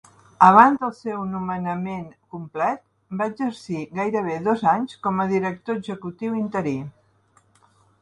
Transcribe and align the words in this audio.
Abans 0.45 0.77
del 0.83 0.93
seu 0.99 1.19
nomenament 1.33 2.07
complet, 2.37 2.83
va 3.21 3.29
exercir 3.33 3.85
gairebé 4.01 4.41
dos 4.51 4.67
anys 4.75 4.99
com 5.07 5.25
a 5.27 5.31
director 5.37 5.81
executiu 5.81 6.45
interí. 6.45 6.79